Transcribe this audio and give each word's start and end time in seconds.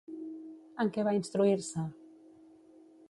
En 0.83 0.89
què 0.95 1.05
va 1.07 1.13
instruir-se? 1.17 1.85